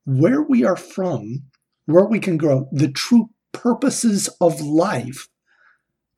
where 0.05 0.41
we 0.41 0.63
are 0.63 0.75
from, 0.75 1.43
where 1.85 2.05
we 2.05 2.19
can 2.19 2.37
grow, 2.37 2.67
the 2.71 2.91
true 2.91 3.29
purposes 3.51 4.27
of 4.41 4.59
life 4.59 5.27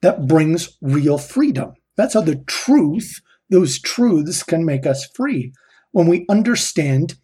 that 0.02 0.28
brings 0.28 0.78
real 0.82 1.18
freedom. 1.18 1.74
That's 1.98 2.14
how 2.14 2.22
the 2.22 2.44
truth, 2.48 3.22
those 3.50 3.80
truths 3.80 4.44
can 4.44 4.66
make 4.66 4.86
us 4.86 5.08
free. 5.14 5.54
When 5.92 6.08
we 6.08 6.26
understand 6.30 7.16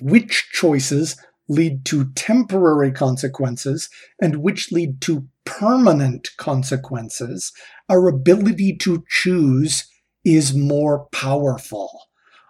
which 0.00 0.48
choices 0.52 1.16
lead 1.48 1.84
to 1.86 2.12
temporary 2.14 2.92
consequences 2.92 3.90
and 4.20 4.36
which 4.36 4.70
lead 4.72 5.00
to 5.02 5.26
permanent 5.44 6.28
consequences, 6.36 7.52
our 7.88 8.08
ability 8.08 8.76
to 8.78 9.04
choose 9.08 9.88
is 10.24 10.54
more 10.54 11.06
powerful 11.12 11.91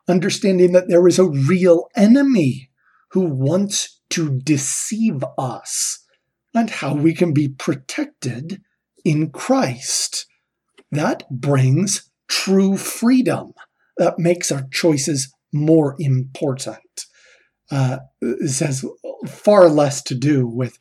understanding 0.08 0.72
that 0.72 0.88
there 0.88 1.06
is 1.06 1.18
a 1.18 1.28
real 1.28 1.88
enemy 1.96 2.70
who 3.10 3.26
wants 3.26 4.00
to 4.10 4.38
deceive 4.40 5.24
us 5.38 6.04
and 6.54 6.70
how 6.70 6.94
we 6.94 7.14
can 7.14 7.32
be 7.32 7.48
protected 7.48 8.62
in 9.04 9.30
Christ. 9.30 10.26
That 10.90 11.24
brings 11.30 12.10
true 12.28 12.76
freedom. 12.76 13.52
That 13.96 14.18
makes 14.18 14.52
our 14.52 14.66
choices 14.70 15.32
more 15.52 15.96
important. 15.98 17.06
Uh, 17.70 17.98
this 18.20 18.60
has 18.60 18.84
far 19.26 19.68
less 19.68 20.02
to 20.02 20.14
do 20.14 20.46
with 20.46 20.78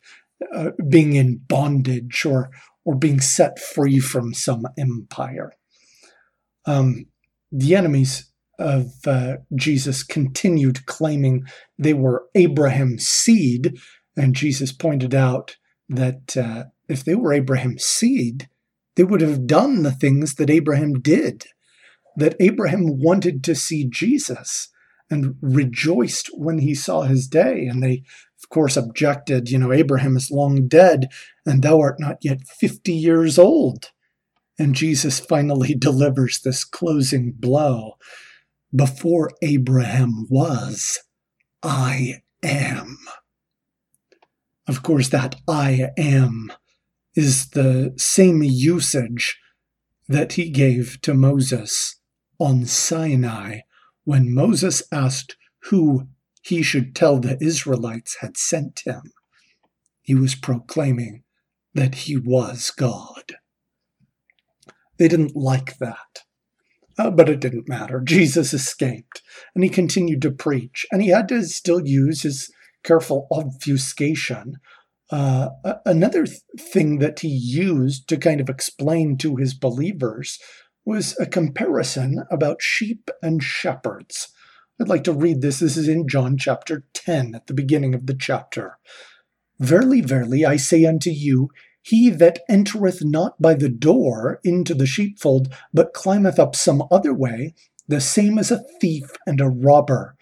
uh, 0.54 0.70
being 0.88 1.14
in 1.14 1.40
bondage 1.48 2.24
or 2.26 2.50
or 2.84 2.96
being 2.96 3.20
set 3.20 3.60
free 3.60 4.00
from 4.00 4.34
some 4.34 4.66
empire. 4.76 5.52
Um, 6.66 7.06
the 7.52 7.76
enemies 7.76 8.31
of 8.58 8.92
uh, 9.06 9.36
Jesus 9.54 10.02
continued 10.02 10.86
claiming 10.86 11.44
they 11.78 11.94
were 11.94 12.26
Abraham's 12.34 13.06
seed, 13.06 13.78
and 14.16 14.34
Jesus 14.34 14.72
pointed 14.72 15.14
out 15.14 15.56
that 15.88 16.36
uh, 16.36 16.64
if 16.88 17.04
they 17.04 17.14
were 17.14 17.32
Abraham's 17.32 17.84
seed, 17.84 18.48
they 18.96 19.04
would 19.04 19.20
have 19.20 19.46
done 19.46 19.82
the 19.82 19.92
things 19.92 20.34
that 20.34 20.50
Abraham 20.50 20.94
did. 21.00 21.46
That 22.16 22.36
Abraham 22.40 23.00
wanted 23.00 23.42
to 23.44 23.54
see 23.54 23.88
Jesus 23.88 24.68
and 25.10 25.36
rejoiced 25.40 26.30
when 26.34 26.58
he 26.58 26.74
saw 26.74 27.02
his 27.02 27.26
day. 27.26 27.66
And 27.66 27.82
they, 27.82 28.02
of 28.42 28.48
course, 28.48 28.76
objected, 28.76 29.50
you 29.50 29.58
know, 29.58 29.72
Abraham 29.72 30.16
is 30.16 30.30
long 30.30 30.68
dead, 30.68 31.08
and 31.46 31.62
thou 31.62 31.80
art 31.80 31.98
not 31.98 32.18
yet 32.22 32.46
50 32.46 32.92
years 32.92 33.38
old. 33.38 33.90
And 34.58 34.74
Jesus 34.74 35.20
finally 35.20 35.74
delivers 35.78 36.40
this 36.40 36.64
closing 36.64 37.32
blow 37.32 37.96
before 38.74 39.30
Abraham 39.42 40.26
was, 40.30 40.98
I 41.62 42.22
am. 42.42 42.98
Of 44.66 44.82
course, 44.82 45.08
that 45.08 45.36
I 45.46 45.90
am 45.98 46.52
is 47.14 47.50
the 47.50 47.92
same 47.96 48.42
usage 48.42 49.38
that 50.08 50.34
he 50.34 50.50
gave 50.50 51.00
to 51.02 51.14
Moses 51.14 51.96
on 52.38 52.64
Sinai 52.64 53.60
when 54.04 54.34
Moses 54.34 54.82
asked 54.90 55.36
who 55.64 56.08
he 56.42 56.62
should 56.62 56.94
tell 56.96 57.20
the 57.20 57.38
Israelites 57.40 58.16
had 58.20 58.36
sent 58.36 58.82
him. 58.84 59.12
He 60.00 60.14
was 60.14 60.34
proclaiming 60.34 61.22
that 61.74 61.94
he 61.94 62.16
was 62.16 62.70
God. 62.70 63.36
They 64.98 65.08
didn't 65.08 65.36
like 65.36 65.78
that. 65.78 66.22
Uh, 66.98 67.10
but 67.10 67.28
it 67.28 67.40
didn't 67.40 67.68
matter. 67.68 68.00
Jesus 68.00 68.52
escaped 68.52 69.22
and 69.54 69.64
he 69.64 69.70
continued 69.70 70.22
to 70.22 70.30
preach. 70.30 70.86
And 70.90 71.02
he 71.02 71.08
had 71.08 71.28
to 71.28 71.44
still 71.44 71.86
use 71.86 72.22
his 72.22 72.52
careful 72.84 73.26
obfuscation. 73.30 74.56
Uh, 75.10 75.50
another 75.84 76.26
th- 76.26 76.40
thing 76.58 76.98
that 76.98 77.20
he 77.20 77.28
used 77.28 78.08
to 78.08 78.16
kind 78.16 78.40
of 78.40 78.48
explain 78.48 79.16
to 79.18 79.36
his 79.36 79.54
believers 79.54 80.38
was 80.84 81.18
a 81.18 81.26
comparison 81.26 82.24
about 82.30 82.62
sheep 82.62 83.10
and 83.22 83.42
shepherds. 83.42 84.32
I'd 84.80 84.88
like 84.88 85.04
to 85.04 85.12
read 85.12 85.42
this. 85.42 85.60
This 85.60 85.76
is 85.76 85.86
in 85.86 86.08
John 86.08 86.36
chapter 86.38 86.84
10 86.94 87.34
at 87.34 87.46
the 87.46 87.54
beginning 87.54 87.94
of 87.94 88.06
the 88.06 88.14
chapter. 88.14 88.78
Verily, 89.60 90.00
verily, 90.00 90.44
I 90.44 90.56
say 90.56 90.84
unto 90.84 91.10
you, 91.10 91.50
he 91.82 92.10
that 92.10 92.38
entereth 92.48 93.04
not 93.04 93.40
by 93.42 93.54
the 93.54 93.68
door 93.68 94.40
into 94.44 94.72
the 94.72 94.86
sheepfold, 94.86 95.52
but 95.74 95.92
climbeth 95.92 96.38
up 96.38 96.54
some 96.54 96.84
other 96.90 97.12
way, 97.12 97.54
the 97.88 98.00
same 98.00 98.38
is 98.38 98.52
a 98.52 98.64
thief 98.80 99.16
and 99.26 99.40
a 99.40 99.48
robber. 99.48 100.16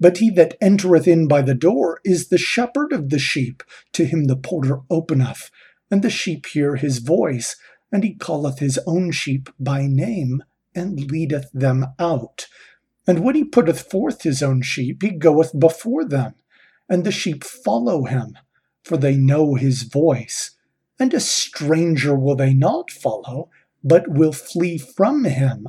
But 0.00 0.18
he 0.18 0.28
that 0.30 0.56
entereth 0.60 1.06
in 1.06 1.28
by 1.28 1.42
the 1.42 1.54
door 1.54 2.00
is 2.04 2.28
the 2.28 2.38
shepherd 2.38 2.92
of 2.92 3.10
the 3.10 3.20
sheep. 3.20 3.62
To 3.92 4.04
him 4.04 4.24
the 4.24 4.36
porter 4.36 4.80
openeth, 4.90 5.50
and 5.88 6.02
the 6.02 6.10
sheep 6.10 6.46
hear 6.46 6.74
his 6.74 6.98
voice, 6.98 7.56
and 7.92 8.02
he 8.02 8.14
calleth 8.14 8.58
his 8.58 8.78
own 8.86 9.12
sheep 9.12 9.48
by 9.58 9.86
name, 9.86 10.42
and 10.74 11.12
leadeth 11.12 11.48
them 11.54 11.86
out. 12.00 12.48
And 13.06 13.20
when 13.20 13.36
he 13.36 13.44
putteth 13.44 13.88
forth 13.88 14.22
his 14.22 14.42
own 14.42 14.62
sheep, 14.62 15.02
he 15.02 15.10
goeth 15.10 15.56
before 15.58 16.04
them, 16.04 16.34
and 16.88 17.04
the 17.04 17.12
sheep 17.12 17.44
follow 17.44 18.04
him, 18.04 18.36
for 18.82 18.96
they 18.96 19.16
know 19.16 19.54
his 19.54 19.84
voice 19.84 20.50
and 20.98 21.12
a 21.12 21.20
stranger 21.20 22.14
will 22.14 22.36
they 22.36 22.54
not 22.54 22.90
follow, 22.90 23.50
but 23.82 24.08
will 24.08 24.32
flee 24.32 24.78
from 24.78 25.24
him, 25.24 25.68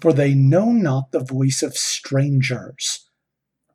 for 0.00 0.12
they 0.12 0.34
know 0.34 0.70
not 0.70 1.10
the 1.12 1.20
voice 1.20 1.62
of 1.62 1.76
strangers. 1.76 3.08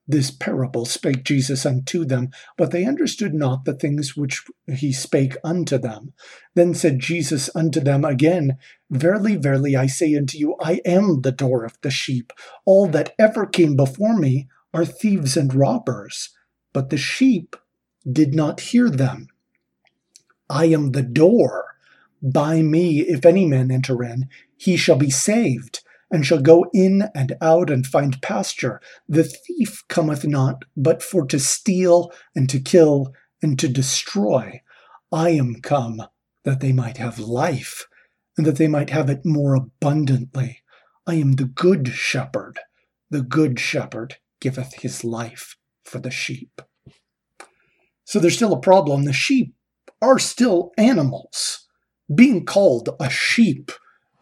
This 0.05 0.31
parable 0.31 0.85
spake 0.85 1.23
Jesus 1.23 1.65
unto 1.65 2.03
them, 2.03 2.29
but 2.57 2.71
they 2.71 2.83
understood 2.85 3.33
not 3.33 3.63
the 3.63 3.73
things 3.73 4.17
which 4.17 4.43
he 4.67 4.91
spake 4.91 5.37
unto 5.45 5.77
them. 5.77 6.13
Then 6.55 6.73
said 6.73 6.99
Jesus 6.99 7.49
unto 7.55 7.79
them 7.79 8.03
again, 8.03 8.57
Verily, 8.89 9.37
verily, 9.37 9.77
I 9.77 9.87
say 9.87 10.13
unto 10.15 10.37
you, 10.37 10.55
I 10.59 10.81
am 10.85 11.21
the 11.21 11.31
door 11.31 11.63
of 11.63 11.77
the 11.81 11.89
sheep. 11.89 12.33
All 12.65 12.87
that 12.87 13.15
ever 13.17 13.45
came 13.45 13.77
before 13.77 14.17
me 14.17 14.49
are 14.73 14.85
thieves 14.85 15.37
and 15.37 15.53
robbers, 15.53 16.31
but 16.73 16.89
the 16.89 16.97
sheep 16.97 17.55
did 18.09 18.33
not 18.33 18.59
hear 18.59 18.89
them. 18.89 19.29
I 20.49 20.65
am 20.65 20.91
the 20.91 21.03
door. 21.03 21.75
By 22.21 22.61
me, 22.61 23.01
if 23.01 23.25
any 23.25 23.45
man 23.45 23.71
enter 23.71 24.03
in, 24.03 24.29
he 24.55 24.77
shall 24.77 24.95
be 24.95 25.09
saved 25.09 25.81
and 26.11 26.25
shall 26.25 26.41
go 26.41 26.65
in 26.73 27.09
and 27.15 27.35
out 27.41 27.69
and 27.69 27.85
find 27.85 28.21
pasture. 28.21 28.79
The 29.09 29.23
thief 29.23 29.83
cometh 29.89 30.25
not 30.25 30.63
but 30.77 31.01
for 31.01 31.25
to 31.25 31.39
steal 31.39 32.11
and 32.35 32.49
to 32.49 32.59
kill 32.59 33.13
and 33.41 33.57
to 33.59 33.67
destroy. 33.67 34.61
I 35.11 35.31
am 35.31 35.55
come 35.61 36.03
that 36.43 36.59
they 36.59 36.71
might 36.71 36.97
have 36.97 37.19
life, 37.19 37.87
and 38.37 38.45
that 38.45 38.57
they 38.57 38.67
might 38.67 38.89
have 38.89 39.09
it 39.09 39.25
more 39.25 39.55
abundantly. 39.55 40.61
I 41.07 41.15
am 41.15 41.33
the 41.33 41.45
good 41.45 41.89
shepherd. 41.89 42.59
The 43.09 43.21
good 43.21 43.59
shepherd 43.59 44.17
giveth 44.39 44.81
his 44.81 45.03
life 45.03 45.57
for 45.83 45.99
the 45.99 46.11
sheep. 46.11 46.61
So 48.05 48.19
there's 48.19 48.35
still 48.35 48.53
a 48.53 48.59
problem. 48.59 49.05
The 49.05 49.13
sheep 49.13 49.53
are 50.03 50.19
still 50.19 50.71
animals. 50.77 51.67
Being 52.13 52.45
called 52.45 52.89
a 52.99 53.09
sheep 53.09 53.71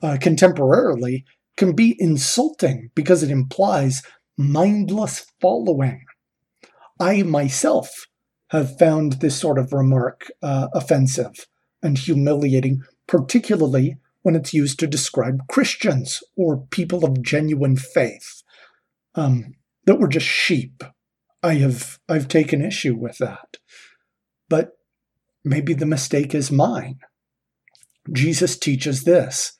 uh, 0.02 0.18
contemporarily 0.22 1.24
can 1.58 1.74
be 1.74 1.96
insulting 2.00 2.92
because 2.96 3.24
it 3.24 3.32
implies 3.32 4.04
mindless 4.38 5.26
following. 5.42 6.06
I 7.00 7.24
myself 7.24 8.08
have 8.50 8.78
found 8.78 9.14
this 9.14 9.38
sort 9.38 9.58
of 9.58 9.74
remark 9.74 10.32
uh, 10.42 10.68
offensive 10.74 11.48
and 11.82 11.98
humiliating, 11.98 12.84
particularly 13.08 13.98
when 14.22 14.36
it's 14.36 14.54
used 14.54 14.80
to 14.80 14.88
describe 14.88 15.48
Christians 15.50 16.22
or 16.38 16.68
people 16.70 17.04
of 17.04 17.24
genuine 17.24 17.76
faith 17.76 18.44
um, 19.16 19.56
that 19.86 20.00
were 20.00 20.08
just 20.08 20.28
sheep. 20.28 20.84
I 21.42 21.56
have 21.56 21.98
I've 22.08 22.28
taken 22.28 22.62
issue 22.62 22.96
with 22.96 23.18
that, 23.18 23.58
but 24.48 24.74
maybe 25.44 25.74
the 25.74 25.86
mistake 25.86 26.36
is 26.36 26.52
mine. 26.52 27.00
Jesus 28.12 28.58
teaches 28.58 29.04
this 29.04 29.54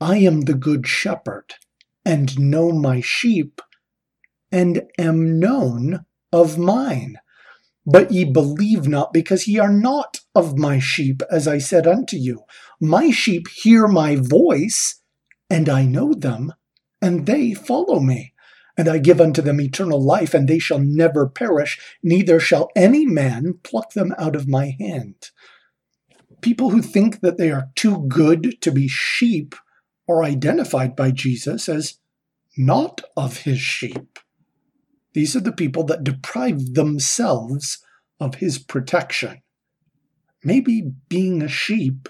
I 0.00 0.18
am 0.18 0.42
the 0.42 0.54
good 0.54 0.86
shepherd, 0.86 1.54
and 2.04 2.38
know 2.38 2.72
my 2.72 3.00
sheep, 3.00 3.60
and 4.52 4.82
am 4.98 5.38
known 5.38 6.06
of 6.32 6.58
mine. 6.58 7.18
But 7.86 8.12
ye 8.12 8.24
believe 8.24 8.86
not, 8.86 9.12
because 9.12 9.48
ye 9.48 9.58
are 9.58 9.72
not 9.72 10.20
of 10.34 10.58
my 10.58 10.78
sheep, 10.78 11.22
as 11.30 11.48
I 11.48 11.58
said 11.58 11.86
unto 11.86 12.16
you. 12.16 12.44
My 12.80 13.10
sheep 13.10 13.48
hear 13.48 13.88
my 13.88 14.16
voice, 14.16 15.00
and 15.50 15.68
I 15.68 15.84
know 15.84 16.14
them, 16.14 16.54
and 17.02 17.26
they 17.26 17.54
follow 17.54 18.00
me. 18.00 18.29
And 18.80 18.88
I 18.88 18.96
give 18.96 19.20
unto 19.20 19.42
them 19.42 19.60
eternal 19.60 20.02
life, 20.02 20.32
and 20.32 20.48
they 20.48 20.58
shall 20.58 20.78
never 20.78 21.28
perish, 21.28 21.78
neither 22.02 22.40
shall 22.40 22.70
any 22.74 23.04
man 23.04 23.58
pluck 23.62 23.92
them 23.92 24.14
out 24.16 24.34
of 24.34 24.48
my 24.48 24.74
hand. 24.80 25.16
People 26.40 26.70
who 26.70 26.80
think 26.80 27.20
that 27.20 27.36
they 27.36 27.50
are 27.50 27.68
too 27.74 28.06
good 28.08 28.58
to 28.62 28.72
be 28.72 28.88
sheep 28.88 29.54
are 30.08 30.24
identified 30.24 30.96
by 30.96 31.10
Jesus 31.10 31.68
as 31.68 31.98
not 32.56 33.02
of 33.18 33.42
his 33.42 33.60
sheep. 33.60 34.18
These 35.12 35.36
are 35.36 35.40
the 35.40 35.52
people 35.52 35.84
that 35.84 36.02
deprive 36.02 36.72
themselves 36.72 37.84
of 38.18 38.36
his 38.36 38.58
protection. 38.58 39.42
Maybe 40.42 40.90
being 41.10 41.42
a 41.42 41.48
sheep 41.48 42.08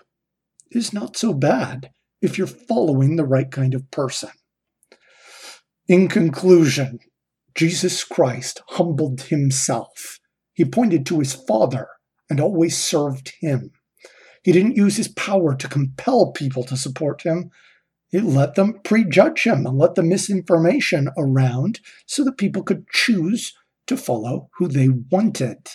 is 0.71 0.93
not 0.93 1.17
so 1.17 1.35
bad 1.35 1.91
if 2.23 2.39
you're 2.39 2.47
following 2.47 3.17
the 3.17 3.27
right 3.27 3.51
kind 3.51 3.75
of 3.75 3.91
person. 3.91 4.31
In 5.91 6.07
conclusion, 6.07 7.01
Jesus 7.57 8.05
Christ 8.05 8.63
humbled 8.69 9.23
himself. 9.23 10.21
He 10.53 10.65
pointed 10.65 11.05
to 11.07 11.19
his 11.19 11.35
Father 11.35 11.89
and 12.31 12.39
always 12.39 12.79
served 12.79 13.33
him. 13.41 13.73
He 14.45 14.53
didn't 14.53 14.77
use 14.77 14.99
his 14.99 15.09
power 15.09 15.57
to 15.57 15.67
compel 15.67 16.31
people 16.31 16.63
to 16.67 16.77
support 16.77 17.23
him, 17.23 17.51
He 18.09 18.21
let 18.21 18.55
them 18.55 18.79
prejudge 18.85 19.43
him 19.43 19.67
and 19.67 19.77
let 19.77 19.97
the 19.97 20.05
misinformation 20.05 21.09
around 21.19 21.81
so 22.07 22.23
that 22.23 22.39
people 22.39 22.63
could 22.63 22.89
choose 22.91 23.53
to 23.89 23.97
follow 23.97 24.49
who 24.59 24.69
they 24.69 24.89
wanted. 24.89 25.71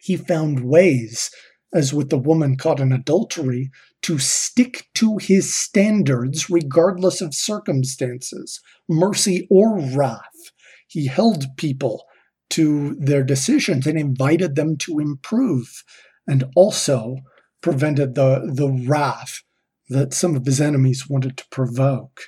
He 0.00 0.16
found 0.16 0.64
ways, 0.64 1.30
as 1.72 1.94
with 1.94 2.10
the 2.10 2.18
woman 2.18 2.56
caught 2.56 2.80
in 2.80 2.90
adultery, 2.90 3.70
to 4.02 4.18
stick 4.18 4.88
to 4.94 5.16
his 5.18 5.54
standards 5.54 6.50
regardless 6.50 7.20
of 7.20 7.34
circumstances, 7.34 8.60
mercy 8.88 9.46
or 9.50 9.78
wrath. 9.78 10.52
He 10.88 11.06
held 11.06 11.56
people 11.56 12.04
to 12.50 12.94
their 12.96 13.22
decisions 13.22 13.86
and 13.86 13.98
invited 13.98 14.56
them 14.56 14.76
to 14.76 14.98
improve, 14.98 15.84
and 16.26 16.44
also 16.54 17.16
prevented 17.62 18.14
the, 18.14 18.50
the 18.52 18.68
wrath 18.86 19.42
that 19.88 20.12
some 20.12 20.36
of 20.36 20.44
his 20.44 20.60
enemies 20.60 21.08
wanted 21.08 21.36
to 21.38 21.46
provoke. 21.50 22.24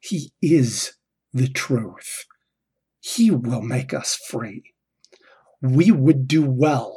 He 0.00 0.32
is 0.42 0.94
the 1.32 1.48
truth. 1.48 2.24
He 3.00 3.30
will 3.30 3.62
make 3.62 3.94
us 3.94 4.16
free. 4.28 4.74
We 5.60 5.90
would 5.90 6.26
do 6.26 6.42
well 6.42 6.96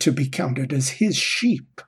to 0.00 0.12
be 0.12 0.28
counted 0.28 0.72
as 0.72 0.90
his 0.90 1.16
sheep. 1.16 1.80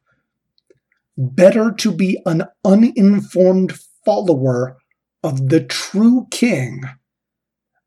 Better 1.16 1.72
to 1.72 1.92
be 1.92 2.20
an 2.26 2.44
uninformed 2.64 3.78
follower 4.04 4.76
of 5.22 5.48
the 5.48 5.60
true 5.60 6.26
king 6.30 6.82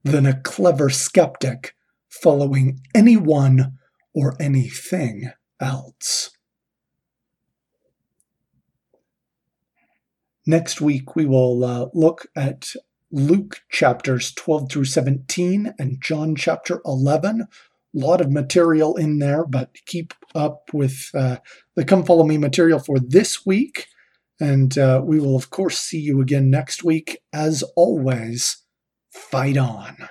than 0.03 0.25
a 0.25 0.39
clever 0.41 0.89
skeptic 0.89 1.75
following 2.09 2.81
anyone 2.95 3.77
or 4.13 4.35
anything 4.41 5.31
else. 5.59 6.31
Next 10.45 10.81
week, 10.81 11.15
we 11.15 11.25
will 11.25 11.63
uh, 11.63 11.87
look 11.93 12.25
at 12.35 12.73
Luke 13.11 13.61
chapters 13.69 14.33
12 14.33 14.71
through 14.71 14.85
17 14.85 15.73
and 15.77 16.01
John 16.01 16.35
chapter 16.35 16.81
11. 16.85 17.47
Lot 17.93 18.21
of 18.21 18.31
material 18.31 18.95
in 18.95 19.19
there, 19.19 19.45
but 19.45 19.71
keep 19.85 20.13
up 20.35 20.69
with 20.73 21.09
uh, 21.13 21.37
the 21.75 21.83
Come 21.83 22.03
Follow 22.03 22.23
Me 22.23 22.37
material 22.37 22.79
for 22.79 22.99
this 22.99 23.45
week. 23.45 23.87
And 24.39 24.77
uh, 24.77 25.01
we 25.03 25.19
will, 25.19 25.35
of 25.35 25.49
course, 25.49 25.79
see 25.79 25.99
you 25.99 26.21
again 26.21 26.49
next 26.49 26.83
week. 26.83 27.17
As 27.33 27.63
always, 27.75 28.63
fight 29.11 29.57
on. 29.57 30.07